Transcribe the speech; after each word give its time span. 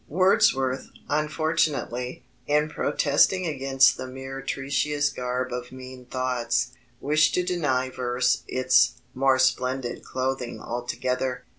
Wordsworth, 0.09 0.87
unfortunately, 1.09 2.23
in 2.47 2.69
protesting 2.69 3.45
against 3.45 3.97
the 3.97 4.07
meretricious 4.07 5.11
garb 5.11 5.53
of 5.53 5.71
mean 5.71 6.05
thoughts, 6.07 6.71
wished 6.99 7.35
to 7.35 7.43
deny 7.43 7.91
verse 7.91 8.41
its 8.47 8.93
more 9.13 9.37
splendid 9.37 10.03
clothing 10.03 10.59
altogether. 10.59 11.45